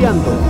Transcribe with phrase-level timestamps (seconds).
[0.00, 0.49] balbuceando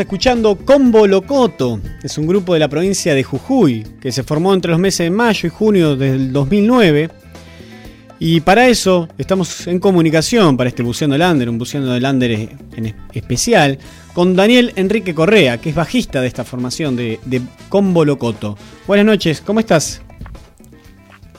[0.00, 4.70] escuchando Combo Locoto, es un grupo de la provincia de Jujuy que se formó entre
[4.70, 7.10] los meses de mayo y junio del 2009.
[8.18, 12.94] Y para eso estamos en comunicación para este Buceando Lander, un Buceando de Lander en
[13.12, 13.78] especial,
[14.12, 17.18] con Daniel Enrique Correa, que es bajista de esta formación de,
[17.68, 18.58] Combo Locoto.
[18.86, 20.02] Buenas noches, ¿cómo estás?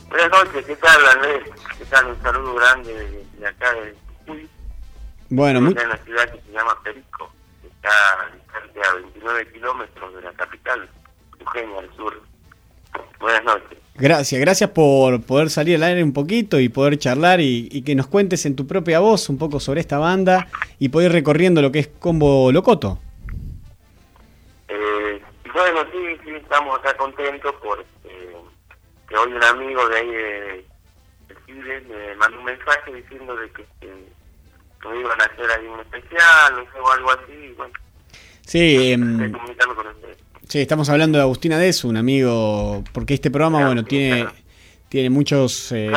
[0.10, 1.44] Buenas noches, ¿qué tal Andrés?
[1.78, 2.08] ¿Qué tal?
[2.08, 2.94] Un saludo grande
[3.40, 3.96] de, acá de
[4.26, 4.50] Jujuy.
[5.30, 5.72] Bueno, muy...
[5.72, 7.32] en la ciudad que se llama Perico
[7.82, 8.30] está
[8.84, 10.90] a 29 kilómetros de la capital,
[11.40, 12.22] Eugenia, al sur.
[13.20, 13.78] Buenas noches.
[13.96, 18.08] Gracias, gracias por poder salir al aire un poquito y poder charlar y, que nos
[18.08, 20.48] cuentes en tu propia voz un poco sobre esta banda
[20.80, 23.00] y poder ir recorriendo lo que es Combo Locoto.
[24.70, 25.22] Eh,
[25.54, 27.86] bueno, sí, sí, estamos acá contentos porque
[29.12, 30.66] que hoy un amigo de ahí de,
[31.46, 33.66] Chile me mandó un mensaje diciendo de que
[34.84, 37.74] no iban a hacer ahí un especial, o algo así, bueno.
[38.52, 39.32] Sí, em,
[40.46, 44.28] sí, estamos hablando de Agustina Desu, un amigo, porque este programa, bueno, tiene
[44.90, 45.90] tiene muchos eh,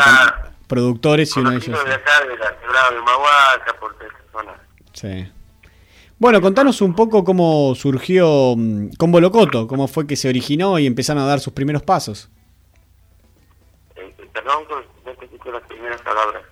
[0.69, 1.85] productores y uno de ellos...
[1.85, 3.97] de acá, de la de Mahuaca, por
[4.31, 4.53] zona.
[4.93, 5.29] Sí.
[6.17, 10.87] Bueno, contanos un poco cómo surgió mm, Combo Locoto, cómo fue que se originó y
[10.87, 12.31] empezaron a dar sus primeros pasos.
[13.97, 14.63] Eh, perdón,
[15.05, 16.45] no te las primeras palabras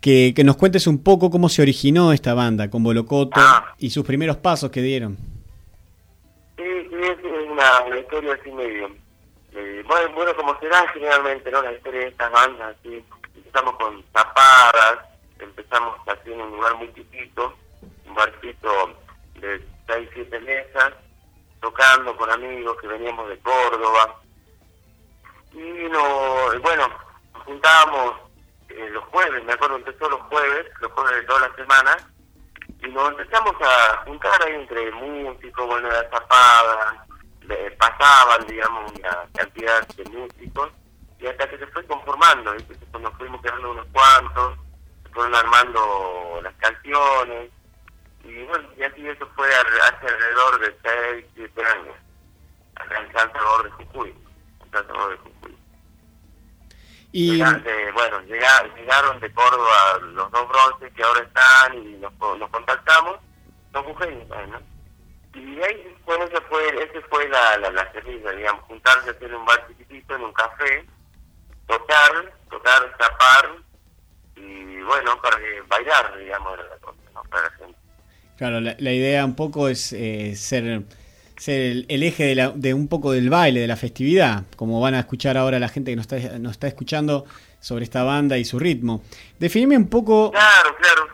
[0.00, 3.74] que, nos cuentes un poco cómo se originó esta banda con Bolocoto ah.
[3.78, 5.33] y sus primeros pasos que dieron.
[7.86, 8.94] Una, historia así medio.
[9.52, 11.62] Eh, bueno, como será generalmente, ¿no?
[11.62, 13.04] La historia de estas bandas, así.
[13.34, 14.98] Empezamos con tapadas,
[15.38, 17.54] empezamos así en un lugar muy chiquito,
[18.06, 18.94] un barcito
[19.40, 20.92] de 6, 7 mesas,
[21.60, 24.20] tocando con amigos que veníamos de Córdoba.
[25.52, 26.86] Y no, bueno,
[27.46, 28.16] juntábamos
[28.68, 31.96] eh, los jueves, me acuerdo, empezó los jueves, los jueves de toda la semana,
[32.82, 37.06] y nos empezamos a juntar ahí entre músicos, bueno, la tapada,
[37.78, 40.70] pasaban, digamos, una cantidad de músicos,
[41.18, 44.58] y hasta que se fue conformando, pues nos fuimos quedando unos cuantos,
[45.02, 47.50] se fueron armando las canciones,
[48.24, 50.76] y bueno, y así eso fue hace alrededor de
[51.12, 51.96] 6, 7 años,
[52.76, 55.58] acá en San Salvador de Jujuy, en San Salvador de Jujuy.
[57.12, 57.38] Y...
[57.38, 62.12] bueno, llegaron, de Córdoba los dos bronces que ahora están y nos,
[62.50, 63.18] contactamos,
[63.72, 64.60] son mujeres, ¿no?
[65.34, 69.66] Y ahí, bueno, ese fue, ese fue la, la, la digamos, juntarse, hacer un bar
[69.68, 70.84] chiquitito, en un café,
[71.66, 73.56] tocar, tocar, tapar
[74.36, 75.38] y bueno, para
[75.68, 77.22] bailar, digamos, la cosa, ¿no?
[77.24, 77.78] Para la gente.
[78.36, 80.82] Claro, la, la idea un poco es eh, ser
[81.36, 84.94] ser el, eje de, la, de, un poco del baile, de la festividad, como van
[84.94, 87.26] a escuchar ahora la gente que nos está, nos está escuchando
[87.60, 89.02] sobre esta banda y su ritmo.
[89.38, 90.30] Definime un poco...
[90.30, 91.13] Claro, claro.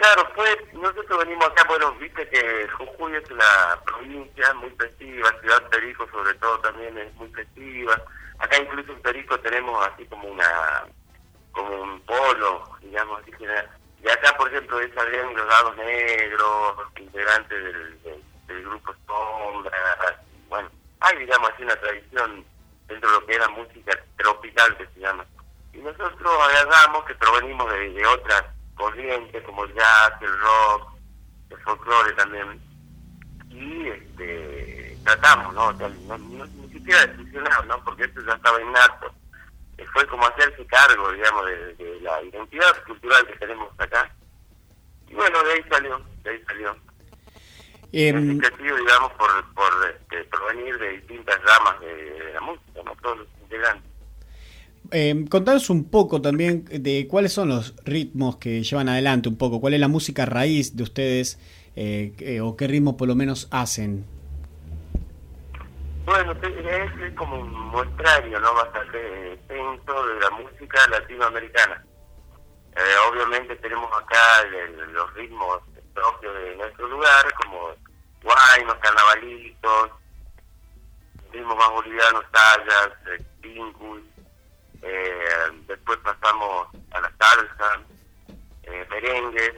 [0.00, 5.68] Claro, pues nosotros venimos acá, bueno, viste que Jujuy es una provincia muy festiva, Ciudad
[5.68, 8.02] Perico sobre todo también es muy festiva.
[8.38, 10.86] Acá incluso en Perico tenemos así como una
[11.52, 13.44] como un polo, digamos así que
[14.02, 18.00] y acá por ejemplo es salieron los lados negros, integrantes del
[18.46, 20.18] del grupo Sombra,
[20.48, 20.70] bueno,
[21.00, 22.46] hay digamos así una tradición
[22.88, 25.26] dentro de lo que era música tropical que se llama.
[25.74, 28.44] Y nosotros agarramos que provenimos de, otras
[28.74, 30.92] corrientes como el jazz, el rock,
[31.50, 32.60] el folclore también,
[33.50, 35.72] y este tratamos, ¿no?
[35.72, 37.82] no, ni siquiera de fusionar, ¿no?
[37.84, 39.12] Porque esto ya estaba innato.
[39.78, 44.14] Eh, fue como hacerse cargo, digamos, de, de la identidad cultural que tenemos acá.
[45.08, 46.76] Y bueno, de ahí salió, de ahí salió.
[47.92, 52.94] Eh, digamos, por, por este, provenir de distintas ramas de, la música, ¿no?
[53.02, 53.89] todos los integrantes.
[54.92, 59.60] Eh, contanos un poco también de cuáles son los ritmos que llevan adelante un poco,
[59.60, 61.38] cuál es la música raíz de ustedes
[61.76, 64.04] eh, o qué ritmos por lo menos hacen.
[66.04, 68.52] Bueno, es como un muestrario, ¿no?
[68.54, 71.84] Bastante extenso de la música latinoamericana.
[72.74, 74.18] Eh, obviamente tenemos acá
[74.92, 75.60] los ritmos
[75.94, 77.68] propios de nuestro lugar, como
[78.24, 79.90] guaynos, carnavalitos,
[81.32, 82.90] ritmos más bolivianos, tallas,
[83.40, 84.09] pingus, eh,
[85.66, 87.82] después pasamos a la salsa,
[88.64, 89.52] eh, merengues,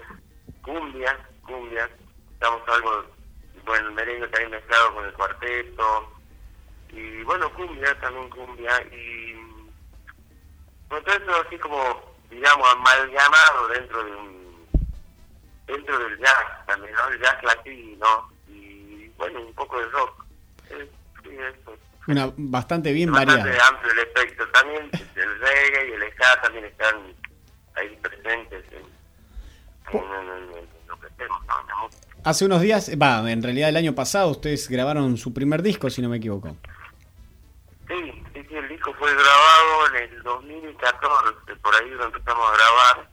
[0.63, 1.17] cumbias,
[1.47, 1.91] cumbias,
[2.33, 3.05] estamos algo,
[3.65, 6.13] bueno, el merengue también mezclado con el cuarteto,
[6.91, 9.35] y bueno, cumbia, también cumbia, y
[10.89, 14.43] bueno, todo eso así como, digamos, amalgamado dentro de un
[15.67, 17.09] dentro del jazz también, ¿no?
[17.09, 20.25] El jazz latino y bueno, un poco de rock.
[20.71, 21.02] eso.
[22.09, 23.45] Una, bastante bien variada.
[23.45, 24.49] Bastante amplio el efecto.
[24.49, 26.97] También el reggae y el ska también están
[27.77, 28.83] ahí presentes en,
[30.89, 31.43] lo que hacemos,
[32.25, 36.03] Hace unos días, va, en realidad el año pasado ustedes grabaron su primer disco, si
[36.03, 36.57] no me equivoco.
[37.89, 42.55] Sí, sí, sí, el disco fue grabado en el 2014, por ahí lo empezamos a
[42.55, 43.11] grabar.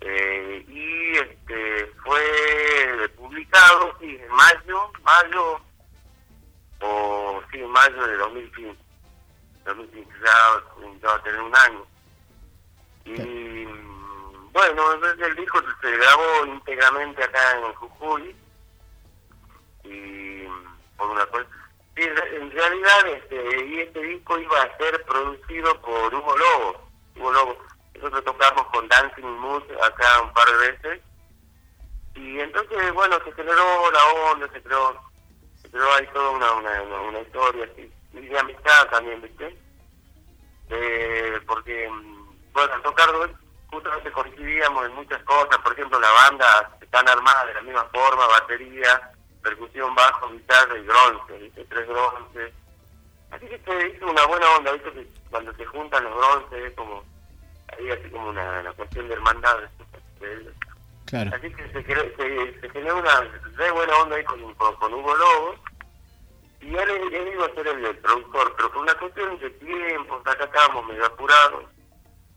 [0.00, 5.60] Eh, y este fue publicado, sí, en mayo, mayo
[6.84, 8.84] o sí, en mayo de 2015.
[9.64, 11.86] 2015 ya, va a tener un año.
[13.04, 13.64] Y
[14.52, 18.36] bueno, entonces el disco se grabó íntegramente acá en Jujuy.
[19.84, 20.44] Y
[20.96, 21.46] por una cosa.
[21.96, 26.88] en realidad, este, y este disco iba a ser producido por Hugo Lobo.
[27.16, 27.58] Hugo Lobo.
[27.94, 31.00] Nosotros tocamos con Dancing Mood acá un par de veces.
[32.16, 35.00] Y entonces, bueno, se generó la onda, se creó
[35.74, 37.68] pero hay toda una, una, historia
[38.12, 39.58] y de amistad también, ¿viste?
[40.70, 43.08] Eh, porque, mm, bueno, al tocar
[43.66, 48.24] justamente coincidíamos en muchas cosas, por ejemplo, la banda están armada de la misma forma,
[48.28, 49.10] batería,
[49.42, 51.64] percusión, bajo, guitarra y bronce, ¿viste?
[51.64, 52.52] Tres bronces.
[53.32, 54.92] Así que se hizo una buena onda, ¿viste?
[54.92, 57.02] Que cuando se juntan los bronces es como,
[57.76, 59.58] ahí así como una, una cuestión de hermandad.
[61.12, 63.20] Así que se, se, generó una
[63.56, 65.54] re buena onda ahí con, con, Hugo Lobo.
[66.62, 70.44] Y él, él, iba a ser el, productor, pero por una cuestión de tiempo, acá
[70.44, 71.64] estábamos medio apurados.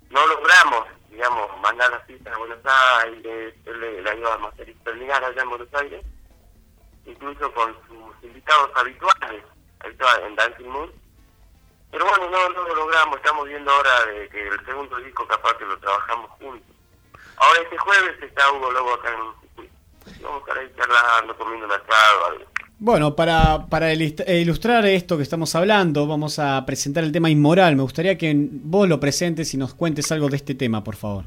[0.09, 4.51] No logramos, digamos, mandar la cita a Buenos Aires, él la iba a
[4.83, 6.05] terminar allá en Buenos Aires,
[7.05, 9.43] incluso con sus invitados habituales,
[9.79, 10.91] habituales en Dancing Moon.
[11.89, 15.53] Pero bueno, no, no lo logramos, estamos viendo ahora de que el segundo disco capaz
[15.57, 16.76] que lo trabajamos juntos.
[17.37, 19.47] Ahora este jueves está Hugo Lobo acá en
[20.21, 22.37] Vamos a estar ahí charlando, comiendo un asado.
[22.79, 27.75] Bueno, para, para ilustrar esto que estamos hablando, vamos a presentar el tema inmoral.
[27.75, 31.25] Me gustaría que vos lo presentes y nos cuentes algo de este tema, por favor.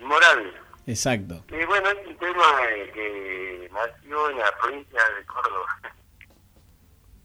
[0.00, 0.54] Inmoral.
[0.86, 1.44] Exacto.
[1.48, 2.44] Y bueno, es un tema
[2.94, 5.80] que nació en la provincia de Córdoba.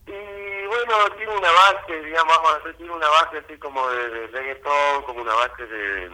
[0.08, 4.08] Y bueno, tiene una base, digamos, vamos a decir, tiene una base así como de,
[4.08, 6.10] de reggaetón, como una base de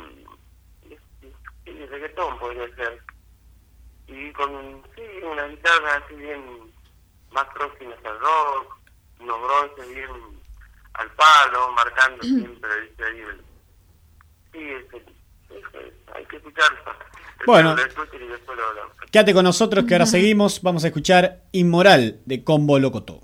[1.65, 3.01] sí, reggaetón podría ser.
[4.07, 6.43] Y con, sí, una guitarra así bien
[7.33, 8.77] más próximas al rock,
[9.21, 10.11] unos bronces bien
[10.95, 13.05] al palo, marcando siempre, ¿viste?
[13.05, 13.45] Ahí el,
[14.53, 14.99] sí,
[16.15, 16.79] hay que escucharlo.
[17.47, 17.75] Bueno,
[19.11, 20.63] quédate con nosotros que ahora seguimos.
[20.63, 23.21] Vamos a escuchar Inmoral de Combo Locoto.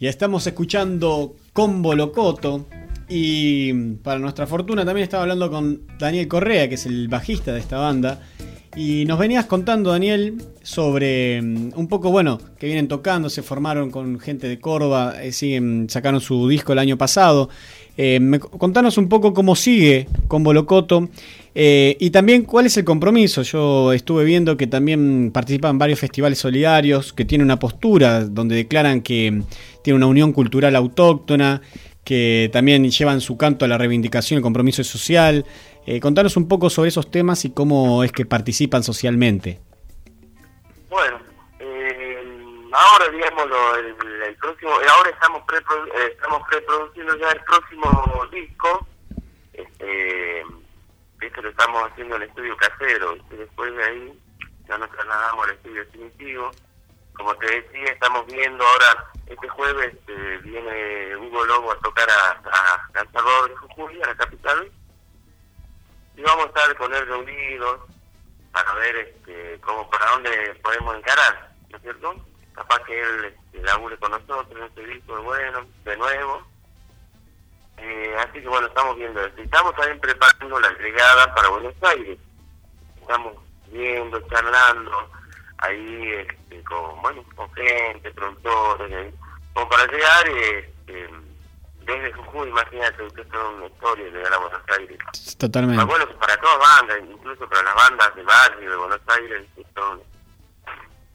[0.00, 2.66] Y estamos escuchando Combo Locoto.
[3.06, 3.70] Y
[4.02, 7.76] para nuestra fortuna también estaba hablando con Daniel Correa, que es el bajista de esta
[7.76, 8.18] banda.
[8.74, 13.90] Y nos venías contando, Daniel, sobre mm, un poco, bueno, que vienen tocando, se formaron
[13.90, 17.50] con gente de Córdoba, eh, siguen, sacaron su disco el año pasado.
[18.02, 18.18] Eh,
[18.56, 21.10] contanos un poco cómo sigue Combo Locoto
[21.54, 23.42] eh, y también cuál es el compromiso.
[23.42, 29.02] Yo estuve viendo que también participan varios festivales solidarios, que tienen una postura donde declaran
[29.02, 29.42] que
[29.84, 31.60] tiene una unión cultural autóctona,
[32.02, 35.44] que también llevan su canto a la reivindicación, el compromiso social.
[35.84, 39.60] Eh, contanos un poco sobre esos temas y cómo es que participan socialmente.
[40.88, 41.18] Bueno,
[42.80, 43.46] ahora digamos
[43.78, 48.86] el, próximo, ahora estamos pre eh, estamos preproduciendo ya el próximo disco.
[49.52, 50.40] Este,
[51.20, 54.22] esto lo estamos haciendo en el estudio casero y después de ahí
[54.66, 56.50] ya nos trasladamos al estudio definitivo.
[57.14, 62.40] Como te decía, estamos viendo ahora, este jueves eh, viene Hugo Lobo a tocar a,
[62.94, 64.72] a, de Jujuy, a la capital,
[66.16, 67.80] y vamos a estar con él reunidos
[68.52, 72.29] para ver este, cómo, para dónde podemos encarar, ¿no es cierto?
[72.54, 76.42] Capaz que él este, labure con nosotros en este disco, bueno, de nuevo.
[77.78, 79.40] Eh, así que bueno, estamos viendo esto.
[79.40, 82.18] Estamos también preparando la llegada para Buenos Aires.
[83.00, 83.34] Estamos
[83.68, 85.10] viendo, charlando
[85.58, 89.14] ahí este, con, bueno, con gente, productores,
[89.54, 91.08] como para llegar este,
[91.80, 94.98] desde Jujuy, imagínate, usted es una historia de llegar a Buenos Aires.
[95.38, 95.84] Totalmente.
[95.84, 99.46] bueno, para todas bandas, incluso para las bandas de barrio de Buenos Aires.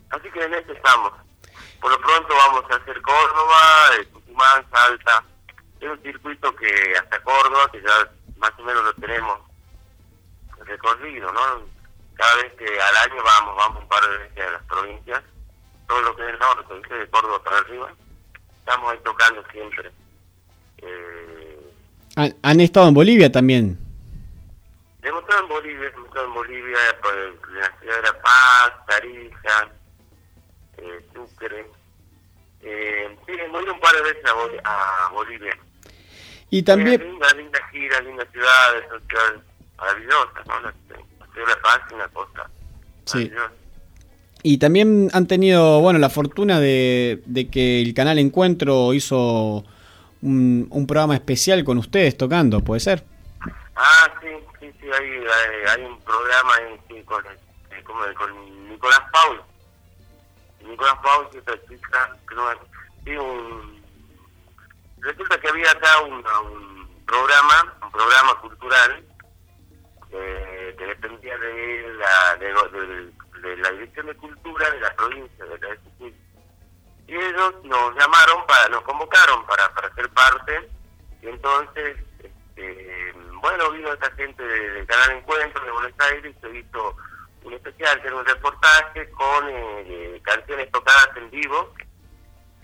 [0.09, 1.13] Así que en esto estamos.
[1.79, 5.23] Por lo pronto vamos a hacer Córdoba, Tucumán, Salta.
[5.79, 9.39] Es un circuito que hasta Córdoba, que ya más o menos lo tenemos
[10.65, 11.75] recorrido, ¿no?
[12.15, 15.23] cada vez que al año vamos, vamos un par de veces a las provincias,
[15.87, 17.93] todo lo que es el norte, de Córdoba para arriba,
[18.59, 19.91] estamos ahí tocando siempre.
[20.77, 21.73] Eh,
[22.15, 23.77] ¿Han, estado en Bolivia también?
[25.01, 28.85] Hemos estado en Bolivia, hemos estado en Bolivia, pues, en la ciudad de La Paz,
[28.87, 29.69] Tarija,
[30.77, 31.65] eh, Sucre.
[32.61, 34.23] Eh, sí, hemos ido un par de veces
[34.63, 35.57] a, Bolivia.
[36.49, 37.01] Y también...
[37.01, 39.41] Eh, linda, linda gira, lindas ciudades, son ciudades
[39.77, 40.61] maravillosas, ¿no?
[40.61, 42.49] la paz una cosa.
[43.05, 43.31] Sí.
[44.41, 49.65] Y también han tenido, bueno, la fortuna de, de que el canal Encuentro hizo
[50.21, 53.03] un, un, programa especial con ustedes tocando, ¿puede ser?
[53.75, 54.27] Ah, sí,
[54.59, 55.09] sí, sí, hay,
[55.67, 56.53] hay, un programa
[57.05, 59.41] con, eh, con, Nicolás Paul.
[60.67, 60.95] Nicolás
[61.31, 61.53] que esta
[62.27, 62.51] que no,
[63.03, 63.83] sí, un,
[64.99, 66.23] resulta que había acá un,
[67.05, 69.05] programa, un programa cultural,
[70.11, 75.77] eh, que dependía de la, de, la Dirección de Cultura de la provincia de la
[77.07, 80.69] Y ellos nos llamaron, para nos convocaron para, para ser parte,
[81.21, 86.97] y entonces, este, bueno, vino esta gente del Canal Encuentro de Buenos Aires se hizo
[87.45, 91.73] un especial, que era un reportaje con eh, canciones tocadas en vivo.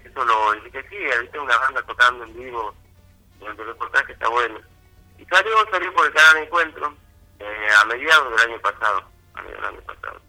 [0.03, 2.73] Eso lo enriquecía, viste, una banda tocando en vivo
[3.39, 4.59] durante el reportaje está bueno.
[5.17, 6.93] Y salió, salió por el Canal Encuentro
[7.39, 9.03] eh, a mediados del año pasado.
[9.35, 10.19] A mediados del año pasado.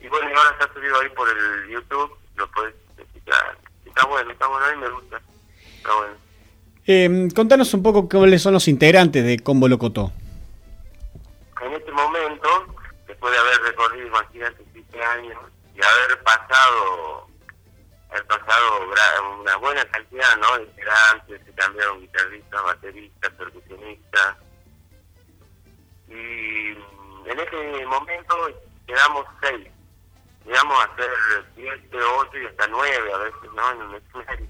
[0.00, 3.56] Y bueno, y ahora está subido ahí por el YouTube, lo puedes escuchar.
[3.86, 5.20] Está bueno, está bueno, a mí me gusta.
[5.76, 6.14] Está bueno.
[6.86, 10.12] Eh, contanos un poco cuáles son los integrantes de Combo Locotó.
[11.60, 12.71] En este momento,
[13.22, 15.38] después de haber recorrido, imagínate, siete años
[15.74, 17.28] y haber pasado
[18.10, 18.90] haber pasado
[19.40, 20.58] una buena cantidad ¿no?
[20.58, 24.36] de integrantes, se cambiaron guitarristas, bateristas, percusionistas,
[26.08, 26.72] y
[27.24, 28.48] en ese momento
[28.86, 29.68] quedamos seis.
[30.44, 31.10] Llegamos a ser
[31.54, 33.70] siete, ocho y hasta nueve a veces, ¿no?
[33.70, 34.46] En un escenario.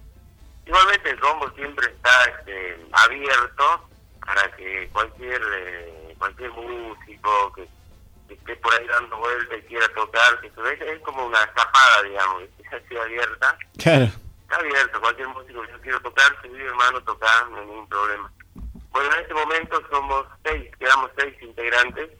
[0.64, 3.88] Igualmente el combo siempre está este, abierto
[4.24, 7.68] para que cualquier eh, cualquier músico que,
[8.34, 12.42] esté por ahí dando vueltas y quiera tocar, que es, es como una escapada, digamos,
[12.70, 13.58] que sido abierta.
[13.78, 14.04] Claro.
[14.42, 17.88] Está abierto, cualquier músico que yo quiero tocar, si vive hermano tocar, no hay ningún
[17.88, 18.32] problema.
[18.90, 22.10] Bueno, en este momento somos seis, quedamos seis integrantes,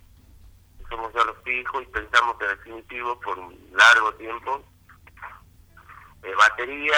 [0.89, 4.65] somos ya los fijos y pensamos que definitivo por un largo tiempo.
[6.23, 6.97] Eh, batería,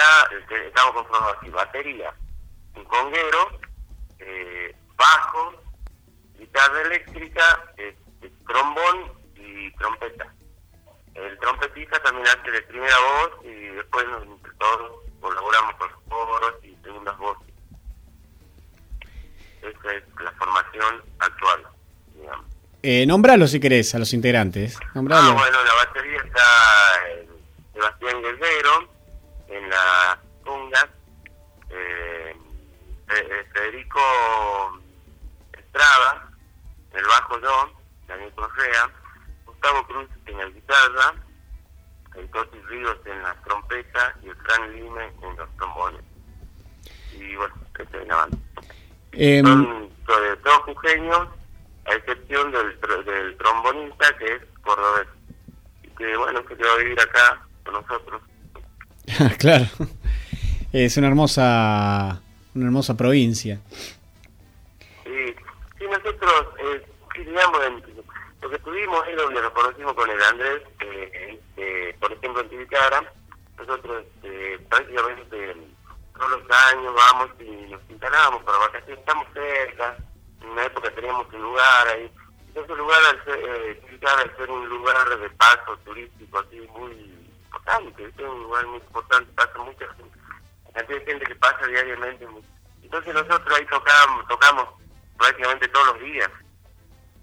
[0.49, 2.13] estamos conformados así, batería,
[2.75, 3.59] un conguero,
[4.19, 5.53] eh, bajo,
[6.37, 8.04] guitarra eléctrica, este,
[8.47, 10.33] trombón y trompeta.
[11.13, 16.53] El trompetista también hace de primera voz y después entre todos colaboramos con los coros
[16.63, 17.55] y segundas voces
[19.69, 21.67] esa es la formación actual,
[22.13, 22.45] digamos.
[22.83, 24.77] Eh, nombralo si querés a los integrantes.
[24.93, 25.31] Nombralo.
[25.31, 26.43] Ah, bueno, la batería está
[27.73, 28.89] Sebastián Guerrero,
[29.47, 30.89] en la conga,
[31.69, 32.35] eh,
[33.53, 33.99] Federico
[35.53, 36.29] Estrada,
[36.91, 38.89] en el bajo yo, Daniel Correa,
[39.45, 41.13] Gustavo Cruz en la guitarra,
[42.15, 46.01] el Toti Ríos en la trompeta y el Fran Lime en los trombones.
[47.17, 48.37] Y bueno, esta es la banda.
[49.13, 51.27] Eh, Son todos jujeños,
[51.85, 55.07] a excepción del, del trombonista que es cordobés.
[55.83, 58.21] Y que bueno, que va a vivir acá con nosotros.
[59.39, 59.65] claro.
[60.73, 62.21] Es una hermosa,
[62.53, 63.59] una hermosa provincia.
[65.05, 65.35] Sí,
[65.79, 66.85] sí nosotros, eh,
[67.17, 67.61] digamos,
[68.45, 72.49] lo que tuvimos es donde nos conocimos con el Andrés, eh, eh, por ejemplo en
[72.49, 73.11] Tibicara,
[73.57, 75.57] nosotros eh, prácticamente
[76.13, 79.97] todos los años vamos y nos instalamos para vacaciones, estamos cerca,
[80.41, 82.11] en una época teníamos un lugar ahí,
[82.53, 86.93] ese lugar al ser, eh, al ser un lugar de paso turístico así muy
[87.45, 90.19] importante, es un lugar muy importante, pasa mucha gente,
[90.71, 92.27] cantidad gente que pasa diariamente,
[92.83, 94.69] entonces nosotros ahí tocamos, tocamos
[95.17, 96.29] prácticamente todos los días,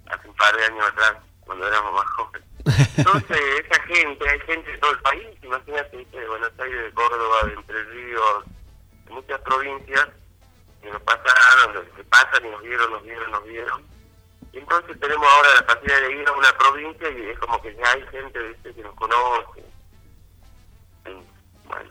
[0.06, 2.52] hace un par de años atrás, cuando éramos más jóvenes.
[2.96, 7.36] Entonces, esa gente, hay gente de todo el país, imagínate, de Buenos Aires, de Córdoba,
[7.44, 8.44] de Entre Ríos,
[9.06, 10.08] de muchas provincias,
[10.82, 13.82] que nos pasaron, que pasan y nos vieron, nos vieron, nos vieron.
[14.52, 17.74] Y entonces tenemos ahora la facilidad de ir a una provincia y es como que
[17.74, 18.74] ya hay gente ¿viste?
[18.74, 19.64] que nos conoce.
[21.64, 21.90] bueno,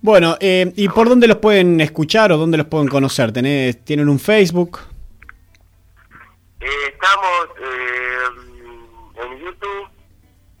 [0.00, 3.32] bueno eh, ¿y por dónde los pueden escuchar o dónde los pueden conocer?
[3.32, 4.80] ¿Tenés, ¿Tienen un Facebook?
[6.60, 8.24] Eh, estamos eh,
[9.16, 9.88] en YouTube,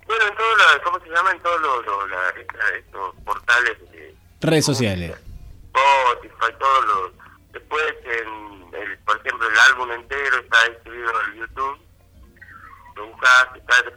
[0.06, 1.30] bueno, en todos los, ¿cómo se llama?
[1.30, 1.84] En todos los,
[2.74, 3.78] estos portales.
[3.92, 5.14] De, Redes sociales.
[5.66, 7.12] Spotify, todos los.
[7.52, 11.78] Después, en el, por ejemplo, el álbum entero está distribuido en YouTube.
[12.96, 13.48] Lo buscas,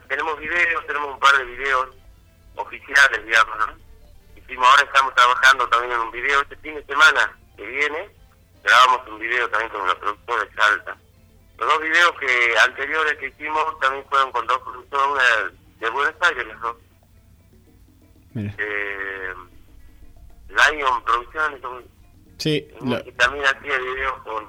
[0.06, 1.88] tenemos videos, tenemos un par de videos
[2.56, 3.78] oficiales, digamos, ¿no?
[4.36, 8.10] Hicimos, ahora estamos trabajando también en un video este fin de semana que viene.
[8.62, 10.96] Grabamos un video también con la productora de Salta
[11.58, 16.14] los dos videos que anteriores que hicimos también fueron con dos productores, una de Buenos
[16.20, 16.76] Aires, los dos.
[18.36, 19.34] Eh,
[20.48, 21.60] Lion Producciones,
[22.38, 24.44] sí, y también hacía videos con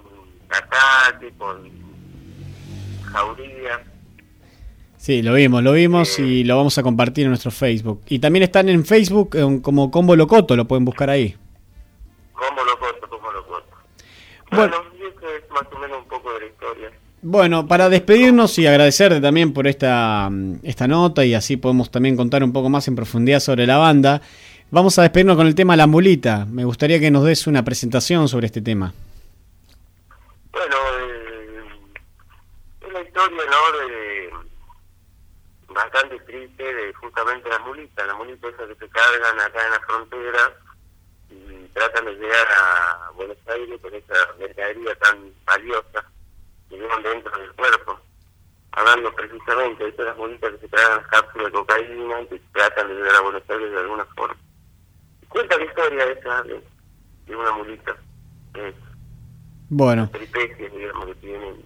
[0.47, 1.69] Catati, con
[3.11, 3.83] Jauría.
[4.97, 8.01] Sí, lo vimos, lo vimos y lo vamos a compartir en nuestro Facebook.
[8.07, 11.37] Y también están en Facebook eh, como Combo Locoto, lo pueden buscar ahí.
[12.33, 13.67] Combo Locoto, Combo Locoto.
[14.49, 16.91] Bueno, es más o menos un poco la historia.
[17.21, 20.29] Bueno, para despedirnos y agradecerte también por esta,
[20.61, 24.21] esta nota y así podemos también contar un poco más en profundidad sobre la banda,
[24.69, 26.45] vamos a despedirnos con el tema La Mulita.
[26.45, 28.93] Me gustaría que nos des una presentación sobre este tema.
[30.51, 31.63] Bueno, eh,
[32.87, 33.79] es la historia, ¿no?
[33.79, 34.29] De,
[35.73, 39.79] bastante triste de justamente la mulita, la mulita esa que se cargan acá en la
[39.79, 40.53] frontera
[41.31, 46.05] y tratan de llegar a Buenos Aires con esa mercadería tan valiosa
[46.69, 47.99] que llevan dentro del cuerpo.
[48.71, 52.87] Hablando precisamente de las bolitas que se tragan las cápsulas de cocaína y que tratan
[52.89, 54.37] de llegar a Buenos Aires de alguna forma.
[55.29, 57.95] Cuenta la historia de esa, de, una mulita.
[59.69, 60.09] bueno.
[60.13, 61.65] digamos, que tienen.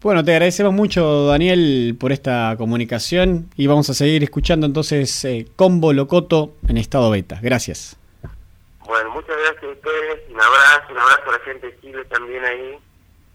[0.00, 5.46] Bueno, te agradecemos mucho, Daniel, por esta comunicación y vamos a seguir escuchando entonces eh,
[5.56, 7.40] Combo Locoto en estado beta.
[7.42, 7.96] Gracias.
[8.84, 12.44] Bueno, muchas gracias a ustedes, un abrazo, un abrazo a la gente de Chile también
[12.44, 12.78] ahí.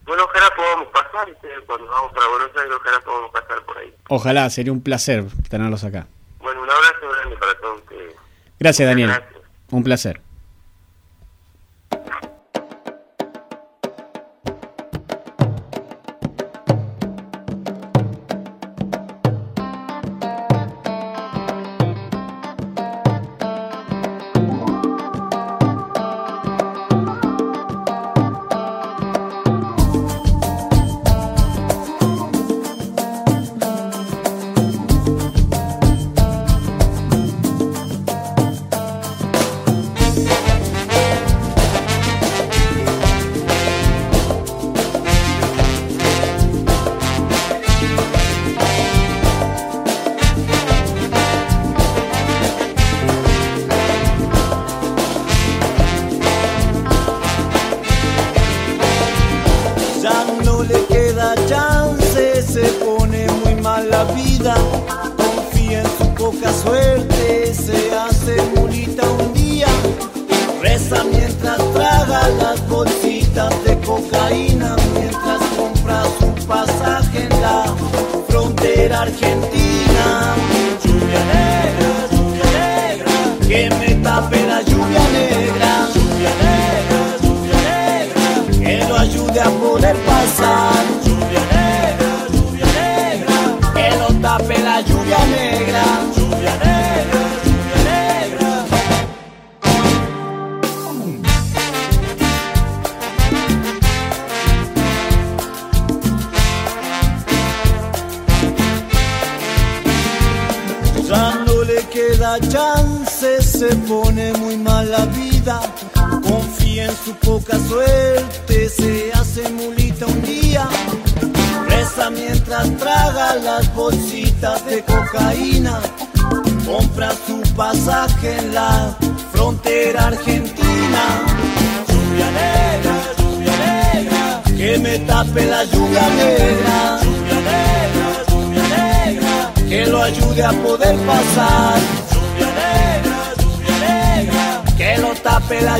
[0.06, 1.28] Bueno, ojalá podamos pasar,
[1.66, 3.94] cuando vamos para Buenos Aires, ojalá podamos pasar por ahí.
[4.10, 6.08] Ojalá, sería un placer tenerlos acá.
[6.40, 8.16] Bueno, un abrazo grande para todos ustedes.
[8.60, 9.12] Gracias, Daniel.
[9.70, 10.22] Un placer.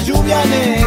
[0.04, 0.81] Lluvia negra.